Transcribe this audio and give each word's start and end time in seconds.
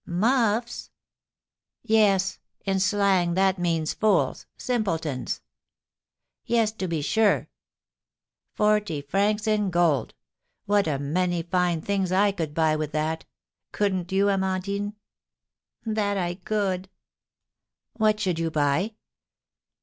'""Muffs?" 0.07 0.89
"Yes; 1.83 2.39
in 2.65 2.79
slang 2.79 3.35
that 3.35 3.59
means 3.59 3.93
fools, 3.93 4.47
simpletons." 4.57 5.41
"Yes, 6.43 6.71
to 6.71 6.87
be 6.87 7.03
sure." 7.03 7.49
"Forty 8.55 9.03
francs 9.03 9.45
in 9.45 9.69
gold! 9.69 10.15
What 10.65 10.87
a 10.87 10.97
many 10.97 11.43
fine 11.43 11.81
things 11.81 12.11
I 12.11 12.31
could 12.31 12.55
buy 12.55 12.75
with 12.75 12.93
that! 12.93 13.25
Couldn't 13.71 14.11
you, 14.11 14.27
Amandine?" 14.31 14.95
"That 15.85 16.17
I 16.17 16.33
could." 16.33 16.89
"What 17.93 18.19
should 18.19 18.39
you 18.39 18.49
buy?" 18.49 18.95